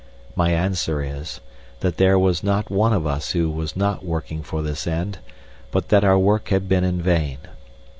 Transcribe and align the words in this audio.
My 0.35 0.51
answer 0.51 1.03
is, 1.03 1.41
that 1.81 1.97
there 1.97 2.17
was 2.17 2.41
not 2.43 2.71
one 2.71 2.91
of 2.91 3.05
us 3.05 3.33
who 3.33 3.51
was 3.51 3.75
not 3.75 4.03
working 4.03 4.41
for 4.41 4.63
this 4.63 4.87
end, 4.87 5.19
but 5.69 5.89
that 5.89 6.03
our 6.03 6.17
work 6.17 6.47
had 6.49 6.67
been 6.67 6.83
in 6.83 6.99
vain. 7.03 7.37